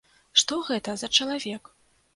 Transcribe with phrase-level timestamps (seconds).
[0.43, 1.75] Што гэта за чалавек?